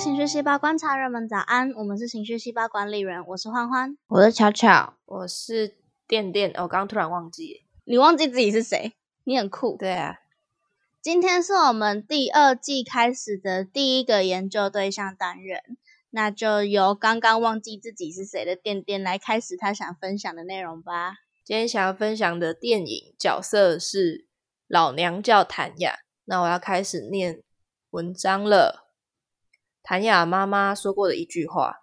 [0.00, 5.76] 情绪细胞观察人们早安，我们是情绪细胞管理人，我是欢欢，我是巧巧，我是
[6.08, 6.50] 电电。
[6.54, 8.94] 我刚刚突然忘记，你忘记自己是谁？
[9.24, 9.76] 你很酷。
[9.76, 10.20] 对啊，
[11.02, 15.62] 今天是我们第二季开始的第一个研究对象单元，
[16.08, 21.16] 那就由刚刚忘记自己是谁的电电来开始他想分享的内容吧。
[21.44, 24.26] 今天想要分享的电影角色是
[24.66, 27.42] 老娘叫谭雅，那我要开始念
[27.90, 28.86] 文章了。
[29.82, 31.76] 谭雅妈妈说过的一句话：“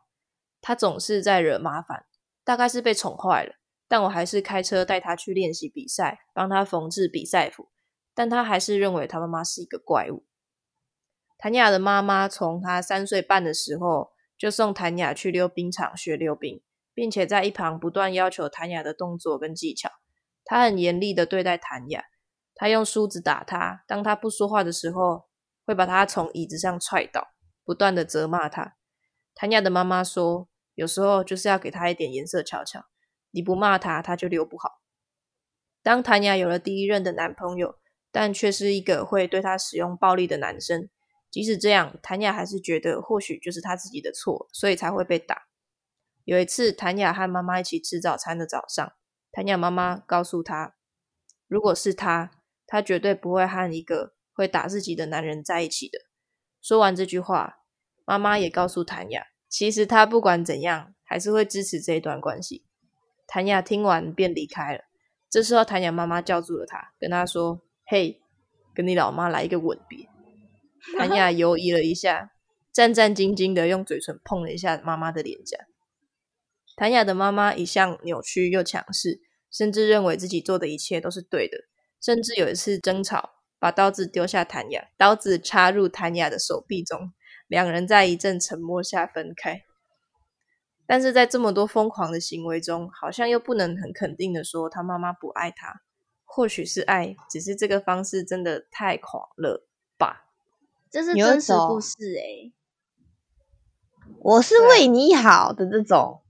[0.61, 2.05] 她总是在惹麻烦，
[2.43, 3.53] 大概是被宠坏了。
[3.89, 7.69] 但我还是开车带她去练习比赛，帮她缝制比赛服。
[8.13, 10.25] 但她还是认为她妈妈是一个怪物。”
[11.37, 16.61] 谭雅的妈妈从她三岁半的时候就送谭雅去溜冰场学溜冰，
[16.93, 19.89] 并且在一旁不断要求谭雅的动作跟技巧。
[20.43, 22.03] 她很严厉的对待谭雅，
[22.55, 25.27] 她用梳子打她，当她不说话的时候，
[25.65, 27.27] 会把她从椅子上踹倒。
[27.67, 28.77] 不断的责骂他。
[29.35, 32.85] 谭雅的妈妈说：“有时候就是要给他一点颜色瞧瞧，
[33.31, 34.81] 你不骂他，他就溜不好。”
[35.83, 37.77] 当谭雅有了第一任的男朋友，
[38.09, 40.87] 但却是一个会对他使用暴力的男生，
[41.29, 45.47] 即使这样，谭雅还是觉得或许就是他自己的错，所以才会被打。
[46.23, 48.93] 有一次，谭雅和妈妈一起吃早餐的早上，
[49.29, 50.75] 谭雅妈妈告诉他
[51.47, 52.31] ：“如果是他，
[52.65, 55.99] 他绝对不会和一个会打自己的男人在一起的。”
[56.59, 57.56] 说完这句话，
[58.07, 62.63] 妈妈也告诉谭雅，其实她不管怎样，还是会支持这一段关系。
[63.27, 64.85] 谭雅听完便离开了。
[65.29, 68.21] 这时候，谭雅妈妈叫住了她，跟她说：“嘿，
[68.73, 70.07] 跟你老妈来一个吻别。”
[70.97, 72.31] 谭雅犹疑了一下，
[72.71, 75.57] 战战兢兢的用嘴唇碰了一下妈妈的脸颊。
[76.77, 79.19] 谭雅的妈妈一向扭曲又强势，
[79.51, 81.57] 甚至认为自己做的一切都是对的，
[82.01, 83.31] 甚至有一次争吵。
[83.59, 87.11] 把刀子丢下，谭雅，刀子插入谭雅的手臂中，
[87.47, 89.63] 两人在一阵沉默下分开。
[90.85, 95.81] 但是在这么多疯狂的行为中，好像又不能很肯定的说他妈妈不爱他。
[96.23, 100.27] 或许是爱，只是这个方式真的太狂了吧？
[100.91, 102.51] 这是真实故事哎，
[104.19, 106.21] 我是为你好的这种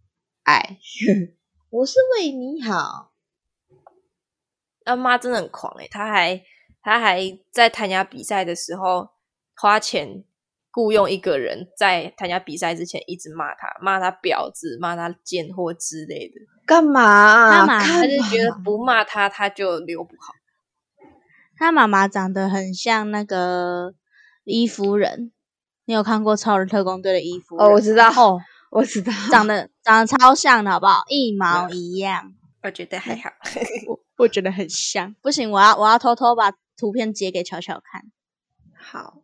[0.44, 0.79] 爱，
[1.69, 3.11] 我是为你好。
[4.85, 6.44] 那妈真的很狂哎，他还。
[6.79, 9.09] 他还在谭雅比赛的时候
[9.57, 10.23] 花钱
[10.77, 16.35] 雇佣一个人，在参加比赛之前一直骂他，骂他婊子，骂他贱货之类的。
[16.67, 17.49] 干嘛？
[17.51, 20.33] 他妈他就觉得不骂他他就留不好。
[21.57, 23.95] 他妈妈长得很像那个
[24.43, 25.31] 伊夫人，
[25.85, 27.57] 你有看过《超人特工队》的伊夫？
[27.57, 28.39] 哦，我知道，哦，
[28.69, 31.03] 我知道，长得长得超像的，好不好？
[31.09, 32.33] 一毛一样。
[32.61, 33.31] 我觉得还好，
[33.89, 35.15] 我我觉得很像。
[35.23, 36.53] 不行，我要我要偷偷把。
[36.79, 38.03] 图片截给巧巧看，
[38.79, 39.23] 好，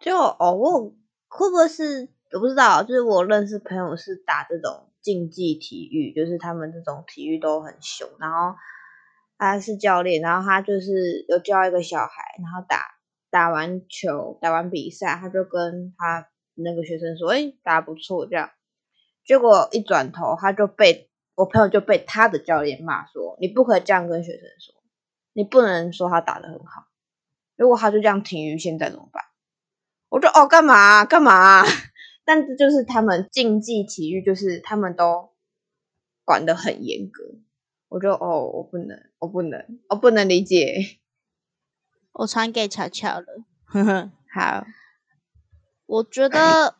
[0.00, 0.94] 就哦，我
[1.28, 8.56] 会不会是我不知道，就是我认识朋友是打这种竞技体育，就是他们这种体育都很凶，然后
[9.36, 12.94] 他是教练，然后他就是有教一个小孩，然后打
[13.30, 18.50] 打完球，打完比赛，他就跟他那个学生说，哎，打不错，这样，
[19.24, 24.74] 结果一转头，他就被我朋友就被他的教练骂说，你不可以这样跟学生说。
[25.34, 26.86] 你不能说他打的很好，
[27.56, 29.24] 如果他就这样停于现在怎么办？
[30.08, 31.64] 我说哦，干嘛干嘛？
[32.24, 35.30] 但这就是他们竞技体育，就是他们都
[36.24, 37.24] 管得很严格。
[37.88, 40.98] 我就哦，我不能，我不能，我不能理解。
[42.12, 43.26] 我传给巧巧了，
[43.64, 44.66] 呵呵，好。
[45.86, 46.74] 我觉得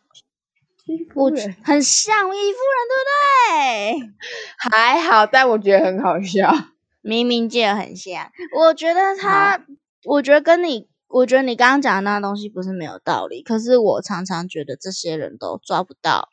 [1.15, 1.31] 我
[1.65, 3.05] 很像伊夫人，对不
[3.49, 4.13] 对？
[4.59, 6.53] 还好，但我觉得很好笑。
[7.01, 9.65] 明明记得很像，我觉得他，
[10.05, 13.43] 我觉得跟你，我觉得你刚刚讲的那个东西不是没有道理。
[13.43, 16.29] 可是我常常觉得这些人都抓不到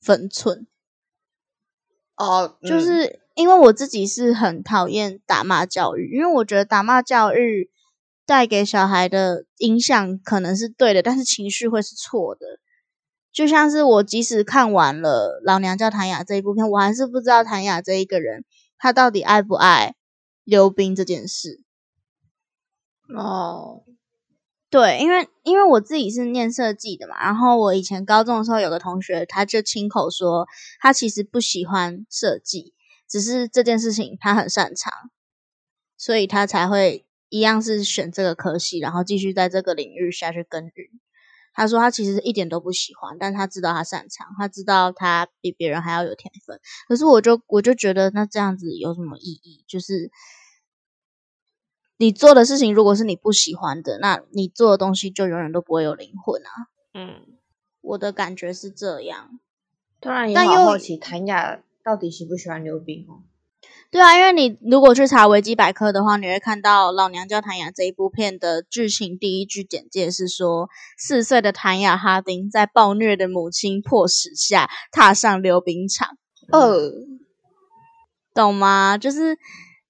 [0.00, 0.66] 分寸。
[2.16, 7.70] 哦，就是因为我自己是很讨厌打骂教育，因为我觉得打骂教育
[8.26, 12.46] 带给小孩的影响可能是对的，但是情绪会是错的。
[13.32, 18.44] 就像是我即使看完了《老娘叫谭雅》这一部片，我还是不知道谭雅这一个人
[18.76, 19.94] 他到底爱不爱。
[20.42, 21.60] 溜冰这件事，
[23.14, 23.84] 哦，
[24.70, 30.46] 对，因为因为我自己是念设计的嘛，然后我以前高中的时候有个同学，他就亲口说
[30.78, 32.72] 他其实不喜欢设计，
[33.08, 34.92] 只是这件事情他很擅长，
[35.98, 40.86] 所以他才会一样是选这个科系，然后继续在这个领域下去耕耘。
[41.52, 46.60] 他说他其实一点都不喜欢，但他知道他擅长，他知道他比别人还要有天分。
[46.86, 49.64] 可是我就我就觉得那这样子有什么意义？
[49.66, 50.12] 就是。
[52.00, 56.48] 你做的事情如果是你不喜欢的，那你做的东西就永远都不会有灵魂啊。
[56.94, 57.26] 嗯，
[57.82, 59.38] 我的感觉是这样。
[60.00, 63.20] 突然也好好奇谭雅到底喜不喜欢溜冰哦。
[63.90, 76.16] 对啊，因为你如果去查维基百科的话，你会看到《老娘叫谭雅》这一部片的剧情第一句简介是说，四岁的谭雅哈丁在暴虐的母亲迫使下踏上溜冰场，
[76.50, 76.92] 呃，
[78.32, 78.96] 懂吗？
[78.96, 79.36] 就是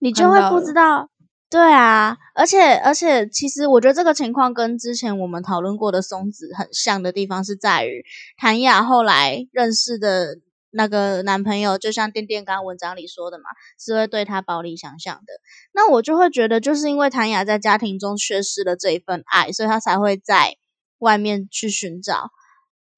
[0.01, 1.10] 你就会不知道。
[1.51, 8.05] 对啊，而且而且，其实我觉得这个情况跟之前我们讨论过的松子很像的地方是在于，
[8.39, 10.39] 谭雅后来认识的
[10.71, 13.43] 那个男朋友，就像电电刚刚文章里说的嘛，
[13.81, 15.33] 是会对她暴力相向的。
[15.73, 20.55] 那我就会觉得，就是因为谭雅在家庭中缺失了这一份爱，所以她才会在
[21.01, 22.31] 外面去寻找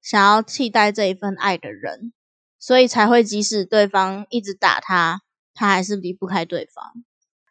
[0.03, 2.13] 想要替代这一份爱的人，
[2.59, 5.21] 所以才会即使对方一直打她，
[5.55, 7.03] 她还是离不开对方。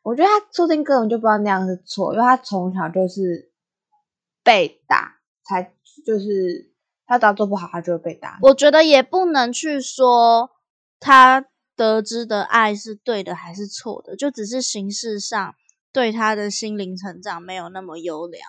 [0.02, 3.52] 我觉得他说不定根本就不知道那样是错，因为他从小就是
[4.42, 6.72] 被打，才就是
[7.06, 8.38] 他只要做不好，他就会被打。
[8.42, 10.50] 我觉得也不能去说
[10.98, 11.46] 他
[11.76, 15.54] 得知的爱是对的还是错的，就只是形式上
[15.92, 18.42] 对他的心灵成长没有那么优良。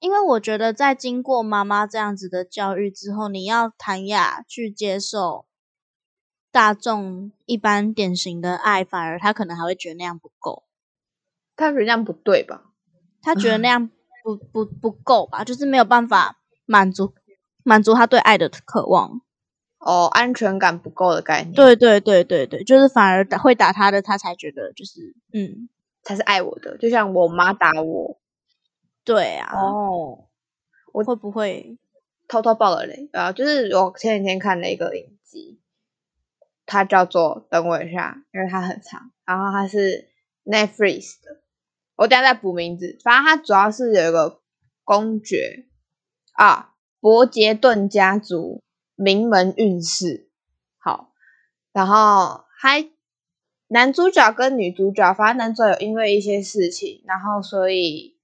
[0.00, 5.46] 因为我觉得在经过妈妈这样子的教育之后，你要谭雅去接受
[6.52, 10.62] 大众一般典型的爱，反而他可能还会觉得那样不够，
[11.58, 12.62] 他觉得那样不对吧？
[13.20, 13.90] 他觉得 那样
[14.24, 17.12] 不不不够吧，就是没有办法满足
[17.64, 19.20] 满足他对爱的渴望。
[19.80, 25.68] 哦，安全感不够的概念，，对对对对对，就是反而打会打他的，他才觉得就是嗯，
[26.02, 26.76] 才是爱我的。
[26.78, 28.18] 就像我妈打我，
[29.04, 30.26] 对啊，哦，
[30.92, 31.78] 我会不会？
[32.28, 33.32] 偷偷爆了雷啊！
[33.32, 35.58] 就是我前几天看了一个影集，
[36.66, 40.10] 它叫做《等我一下》，因为它很长，然后它是
[40.44, 41.40] Netflix 的，
[41.98, 42.96] 我等下再补名字。
[43.04, 44.40] 反正他主要是有一个
[44.84, 45.66] 公爵
[46.32, 48.62] 啊，伯杰顿家族
[48.94, 50.30] 名门运势
[50.78, 51.12] 好，
[51.72, 52.88] 然后还
[53.66, 58.16] 男主角跟女主角，反正男主角有因为一些事情，然后所以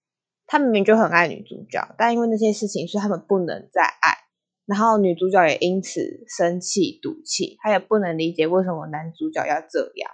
[0.46, 4.18] 他明明就很爱女主角，但因为那些事情，所以他们不能再爱。
[4.66, 10.10] 然后女主角也因此生气赌气，她也不能理解为什么男主角要这样。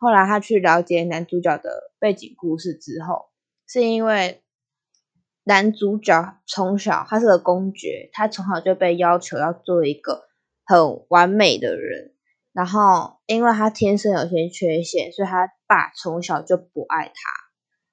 [0.00, 3.26] 后来他去了解男主角的背景故事之后，
[3.68, 4.42] 是因为
[5.44, 10.24] 男主角从小他是个公爵，他从小就被要求要做一个
[10.64, 12.14] 很完美的人。
[12.52, 17.12] 然后因为他天生有些缺陷，所以他爸从小就不爱他。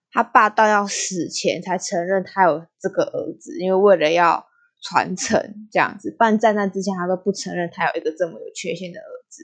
[0.10, 4.48] 他爸到要死前才承认他有这个儿子，因为为了要
[4.81, 9.44] 传承这样子，不然在那之前他都不承认他有一个这么有缺陷的儿子，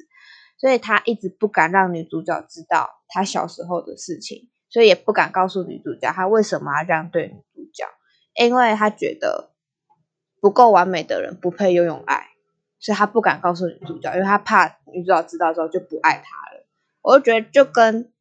[0.63, 7.85] 所以他一直不敢让女主角知道他小时候的事情，所以也不敢告诉女主角他为什么要这样对女主角，
[8.35, 9.51] 因为他觉得
[10.39, 12.27] 不够完美的人不配拥有爱，
[12.79, 16.65] 所以他不敢告诉女主角，因为他怕女主角知道之后就不爱他了。
[17.01, 18.13] 我就觉得就跟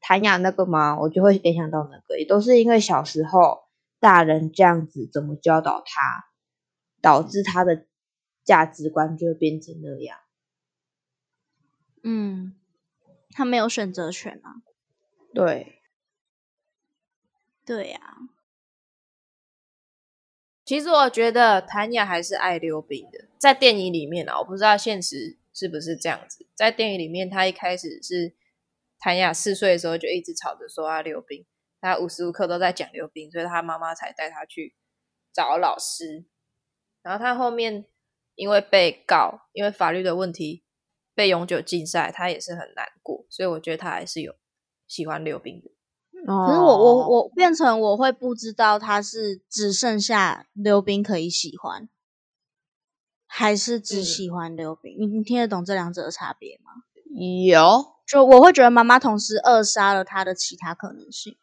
[0.00, 3.64] 谭雅那个嘛，我就会联想到那个，也都是因为小时候
[3.98, 6.26] 大人这样子怎么教导他，
[7.02, 7.84] 导致他的
[8.44, 10.18] 价值观就会变成那样。
[12.04, 12.54] 嗯，
[13.30, 14.62] 他没有选择权啊。
[15.34, 15.80] 对，
[17.64, 18.18] 对呀、
[20.64, 26.46] 其实我觉得谭雅还是爱溜冰的，在电影里面啊，我不知道现实是不是这样子。
[26.54, 28.34] 在电影里面，他一开始是
[28.98, 31.44] 谭雅四岁的时候就一直吵着说要溜冰，
[31.80, 34.74] 他无时无刻都在讲溜冰，所以他妈妈才带他去
[35.32, 36.26] 找老师。
[37.02, 37.86] 然后他后面
[38.34, 40.63] 因为被告，因为法律的问题
[41.14, 44.34] 被永久禁赛，他也是很难过，所以我觉得他还是有
[44.86, 45.70] 喜欢溜冰的。
[46.26, 51.88] 可可是我我我变成我会不知道他是只剩下溜冰可以喜欢，
[53.26, 54.96] 还是只嗯喜欢溜冰？
[54.98, 56.72] 你你听得懂这两者的差别吗？
[57.46, 61.36] 有就我会觉得妈妈同时扼杀了他的其他可能性。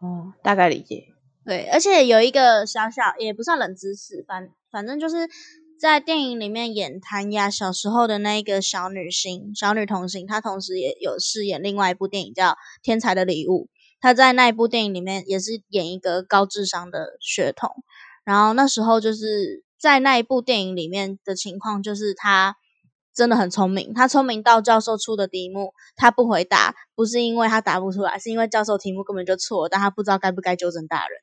[0.00, 1.08] 哦，大概理解。
[1.44, 5.28] 对，而且有一个小小也不算冷知识，反反正就是
[5.80, 12.50] 在电影里面演谭雅小时候的那一个小女星、小女童星，她同时也有饰演另外一部电影叫
[12.82, 13.68] 《天才的礼物》。
[14.00, 17.70] 她在那一部电影里面也是演一个高智商的血统，
[18.24, 22.56] 然后那时候就是在那一部电影里面的情况，就是她
[23.14, 31.20] 真的很聪明，她聪明到教授出的题目她不回答，不是因为她答不出来，是因为教授题目根本就错，但她不知道该不该纠正大人。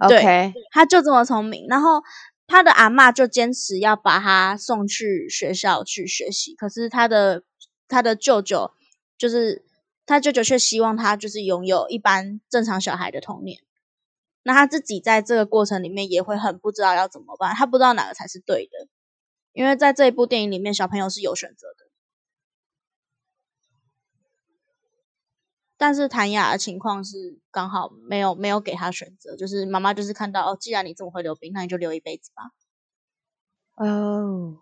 [0.00, 2.02] OK，他就这么聪明，然后
[2.46, 7.42] 他的阿嬷就坚持要把他送去学校去学习，可是他的
[7.88, 8.72] 他的舅舅
[9.16, 9.64] 就是
[10.04, 13.62] 他舅舅却希望他就是拥有一般正常小孩的童年，
[14.42, 18.88] 那他自己在这个过程里面也会很不知道要怎么办，他不知道哪个才是对的，
[19.52, 21.81] 因为在这一部电影里面，小朋友是有选择的。
[25.82, 32.52] 但是谭雅的情况是刚好没有没有给他选择，就是妈妈就是看到哦，既然你这么会溜冰，那你就溜一辈子吧。
[33.84, 34.58] 哦，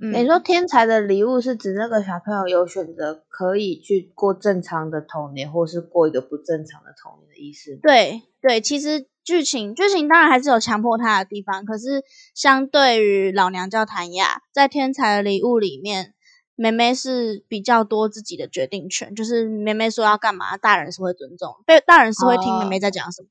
[0.00, 7.78] 嗯你说天才的礼物是指那个小朋友有选择可以去过正常的童年，或是过一个不正常的童年的意思吗？
[7.84, 12.02] 对对，其实剧情剧情当然还是有强迫他的地方，可是
[12.34, 16.14] 相对于老娘叫谭雅，在天才的礼物里面，
[16.56, 23.28] 妹妹是比较多自己的决定权，就是妹妹说要干嘛，大人是会尊重，被大人是会听妹妹在讲什么。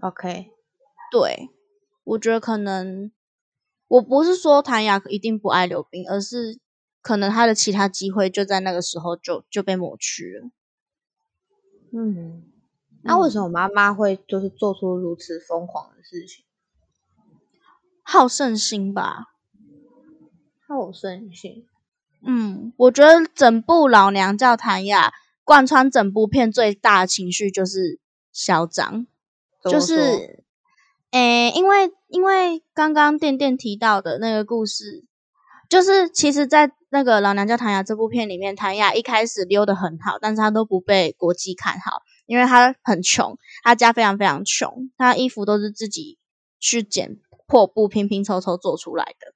[0.00, 0.52] OK，
[1.10, 1.50] 对，
[2.04, 3.10] 我觉得可能
[3.88, 6.58] 我不是说谭雅一定不爱溜冰，而是
[7.02, 10.50] 可能他的其他机会就在那个时候就就被抹去了。
[11.92, 12.44] 嗯，
[13.02, 16.44] 那为什么妈妈会就是做出如此疯狂的事情？
[18.02, 19.29] 好胜心吧，
[20.70, 21.66] 好胜心，
[22.24, 25.12] 嗯，我觉得整部老娘叫谭雅
[25.42, 27.98] 贯穿整部片最大的情绪就是
[28.30, 29.08] 嚣张，
[29.64, 30.44] 就是，
[31.10, 35.04] 诶，因为因为刚刚店店提到的那个故事，
[35.68, 46.16] 就是其实，在那个老娘叫谭雅这部片里面，谭雅一开始溜得很好，但是她都不被国际看好，因为她很穷，她家非常非常穷，她衣服都是自己
[46.60, 49.34] 去捡破布拼拼凑凑做出来的。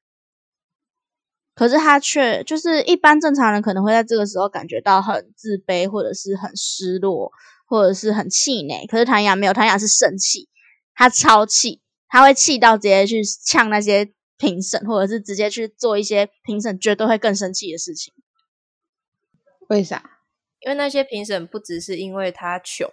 [1.54, 7.30] 可是他却就是一般正常人可能会在这个时候感觉到很自卑，或者是很失落，
[7.66, 8.87] 或者是很气馁。
[8.87, 10.49] 可是谭雅没有，谭雅是生气，
[10.94, 18.12] 她超气，她会气到直接去呛那些评审，或者是直接去做一些评审绝对会更生气的事情。
[19.68, 20.11] 为啥？
[20.61, 22.90] 因为那些评审不只是因为他穷，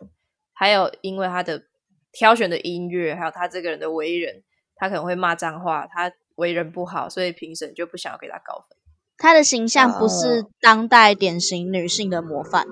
[0.53, 1.63] 还有因为他的
[2.11, 4.43] 挑选的音乐，还有他这个人的为人，
[4.75, 8.77] 他可能会骂脏话，他为人不好，所以评审就不想要给他高分。
[9.17, 12.65] 她的形象不是哦当代典型女性的模范。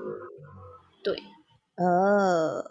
[1.04, 1.22] 对，
[1.76, 2.64] 呃，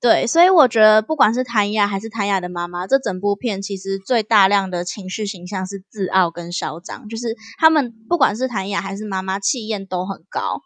[0.00, 10.62] 对，所以我觉得不管是谭雅还是谭雅的妈妈，这整部片其实最大量的情绪形象是自傲跟嚣张，就是他们不管是谭雅还是妈妈，气焰都很高，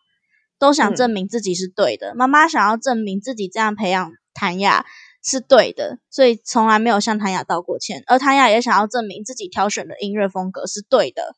[0.59, 2.15] 都想嗯证明自己是对的。
[2.15, 4.87] 妈妈想要证明自己这样培养谭雅
[5.23, 8.03] 是对的，所以从来没有向谭雅道过歉。
[8.07, 11.37] 而谭雅也想要证明自己挑选的音乐风格是对的，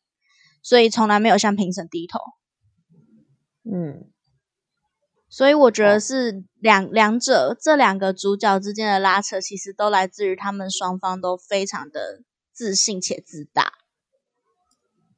[0.63, 2.19] 所以从来没有向评审低头。
[3.71, 4.11] 嗯，
[5.29, 12.23] 所以我觉得是两两者这两个主角之间的拉扯，其实都来自于他们双方都非常的
[12.53, 13.73] 自信且自大。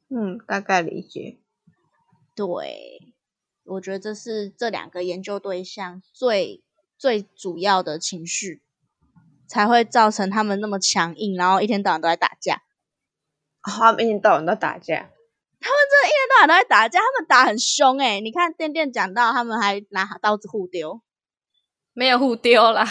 [0.09, 1.41] 嗯，大概理解。
[2.35, 3.15] 对，
[3.65, 6.63] 我觉得这是这两个研究对象最
[6.99, 8.63] 最主要的情绪，
[9.47, 12.63] 才会造成他们那么强硬，然后一天到晚都在打架。
[13.63, 15.11] 哦他们一天到晚都打架，
[15.61, 21.01] 他们真的一天到晚都在打架，他们打很凶诶、你看店店讲到，他们还拿刀子互丢，
[21.93, 22.85] 没有互丢啦，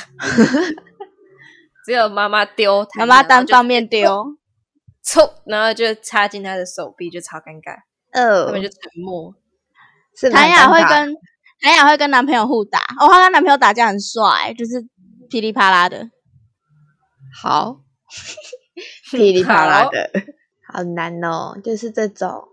[1.85, 4.37] 只有妈妈丢，妈妈单方面面丢。
[5.07, 7.77] 冲，然后就插进他的手臂，就超尴尬，
[8.11, 9.35] 呃他们就沉默。
[10.31, 11.15] 谭雅会跟
[11.65, 14.87] 谭雅会跟男朋友互打，哦，她跟男朋友打架很帅，就是
[15.27, 16.11] 噼里啪啦的。
[17.41, 17.81] 好，
[19.09, 20.11] 噼里啪啦的，
[20.71, 21.59] 好难哦。
[21.63, 22.49] 就是这种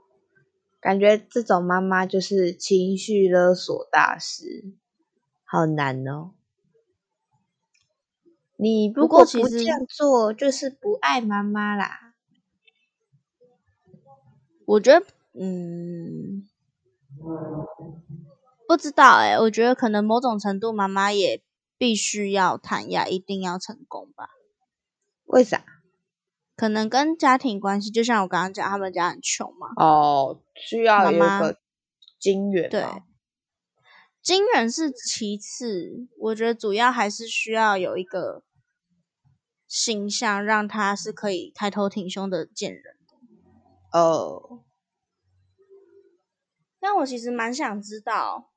[0.80, 4.72] 感觉，这种妈妈就是情绪勒索大师，
[5.44, 6.30] 好难哦。
[8.56, 12.14] 你如不过不这样做，就是不爱妈妈啦。
[14.64, 15.04] 我觉得，
[15.38, 16.48] 嗯，
[18.72, 21.42] 不知道哎、我觉得可能某种程度，妈妈也
[21.76, 24.30] 必须要谈呀，一定要成功吧。
[25.26, 25.62] 为啥？
[26.56, 29.68] 可能跟家庭关系，就像我刚刚讲，他们家很穷嘛。
[29.76, 31.58] 哦，需要有一个
[32.18, 33.00] 金源对吗，
[34.22, 38.42] 金人是其次，我觉得主要还是需要有一个
[39.66, 42.96] 形象，让他是可以抬头挺胸的见人。
[43.92, 44.64] 哦，
[46.80, 48.48] 但我其实蛮想知道，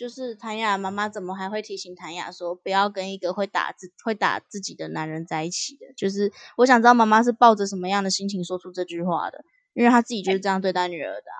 [0.00, 5.92] 就是谭雅妈妈怎么还会提醒谭雅说不要跟一个会打自会打自己的男人在一起的？
[5.94, 11.30] 就是我想知道妈妈是抱着什么样的心情说出这句话的，因为她自己就是这样对待女儿的、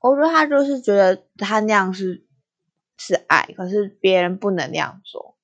[0.00, 2.26] 我觉得她就是觉得她那样是
[2.96, 5.36] 是爱，可是别人不能那样做，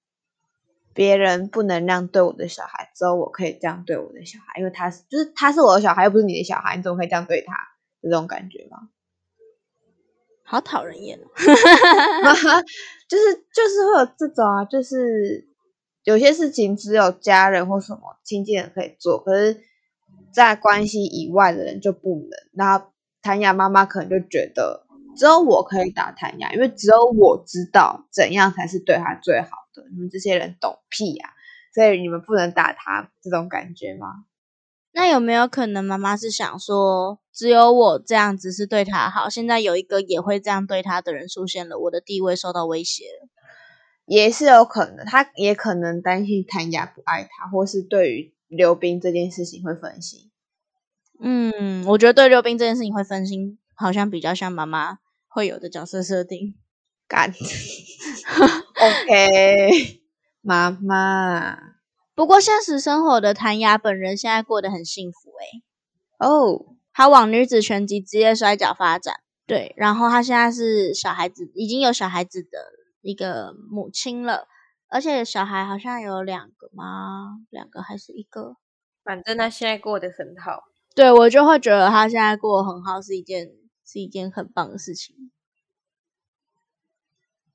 [0.95, 7.55] 别人不能那样对我的小孩，只有我可以这样对我的小孩，因为他是就是他是我的小孩，又不是你的小孩，你怎么可以这样对他？
[8.01, 8.89] 这种感觉吗？
[10.49, 11.29] 好讨人厌哦。
[13.09, 15.47] 就是就是会有这种啊，就是
[16.05, 19.61] 有些事情只有家人或什么亲近人可以做，可是，
[20.33, 22.31] 在关系以外的人就不能。
[22.53, 22.87] 然后
[23.23, 24.87] 谭雅妈妈可能就觉得
[25.17, 29.85] 只有我可以打谭雅，因为只有我知道怎样才是对他最好的。
[29.93, 31.31] 你们这些人懂屁呀！
[31.75, 34.25] 所以你们不能打他，这种感觉吗？
[34.99, 39.29] 那有没有可能妈妈是想说，只有我这样子是对他好？
[39.29, 43.29] 现在有一个也会这样对他的人出现了，我的地位受到威胁了，
[44.07, 45.07] 也是有可能。
[45.07, 50.33] 他也可能担心谭雅不爱他，或是对于刘冰这件事情会分心。
[51.21, 56.57] 嗯，我觉得对刘冰这件事情会分心，好像比较像妈妈会有的角色设定。
[57.07, 57.33] 干，
[58.75, 60.01] OK，
[60.41, 61.78] 妈妈。
[62.19, 65.63] 不过现实生活的谭雅本人现在过得很幸福诶。
[66.19, 72.73] 哦，她往女子拳击职业摔跤发展，对，然后她现在是小孩子，已经有小孩子的
[73.03, 74.49] 一个母亲了，
[74.89, 77.39] 而且小孩好像有两个吗？
[77.51, 78.57] 两个还是一个？
[79.05, 80.65] 反正她现在过得很好。
[80.97, 83.53] 对我就会觉得她现在过得很好是一件
[83.87, 85.31] 是一件很棒的事情。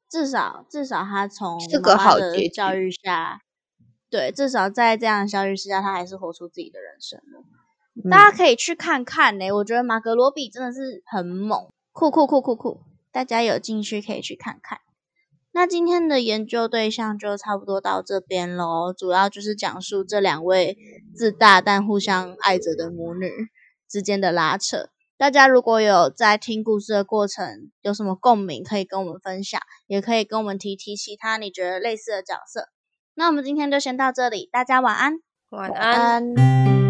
[0.10, 3.42] 至少至少她从个好的教育下。
[4.14, 8.12] 对，至少在这样的教育之下，他还是活出自己的人生了。
[8.12, 12.82] 大家可以去看看呢，我觉得马格罗比真的是很猛，酷酷酷酷酷！
[13.12, 14.78] 大家有兴趣可以去看看。
[15.52, 20.78] 那今天的研究对象就差不多到这边喽，主要就是讲述这两位
[21.16, 23.32] 自大但互相爱着的母女
[23.90, 24.90] 之间的拉扯。
[25.18, 32.68] 大家如果有在听故事的过程有什么共鸣，可以跟我们分享，也可以跟我们提提其他你觉得类似的角色。
[33.16, 36.83] 那我们今天就先到这里，大家晚安，晚安。